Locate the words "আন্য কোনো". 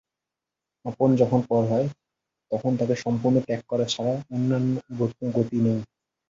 4.35-5.29